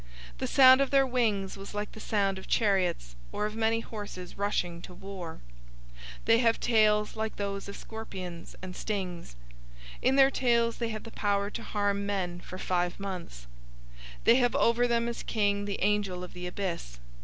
The 0.39 0.47
sound 0.47 0.81
of 0.81 0.89
their 0.89 1.05
wings 1.05 1.57
was 1.57 1.75
like 1.75 1.91
the 1.91 1.99
sound 1.99 2.39
of 2.39 2.47
chariots, 2.47 3.15
or 3.31 3.45
of 3.45 3.55
many 3.55 3.81
horses 3.81 4.35
rushing 4.35 4.81
to 4.81 4.95
war. 4.95 5.41
009:010 5.91 6.01
They 6.25 6.39
have 6.39 6.59
tails 6.59 7.15
like 7.15 7.35
those 7.35 7.69
of 7.69 7.77
scorpions, 7.77 8.55
and 8.63 8.75
stings. 8.75 9.35
In 10.01 10.15
their 10.15 10.31
tails 10.31 10.77
they 10.79 10.89
have 10.89 11.03
power 11.03 11.51
to 11.51 11.61
harm 11.61 12.03
men 12.07 12.39
for 12.39 12.57
five 12.57 12.99
months. 12.99 13.45
009:011 14.21 14.23
They 14.23 14.35
have 14.37 14.55
over 14.55 14.87
them 14.87 15.07
as 15.07 15.21
king 15.21 15.65
the 15.65 15.79
angel 15.83 16.23
of 16.23 16.33
the 16.33 16.47
abyss. 16.47 16.97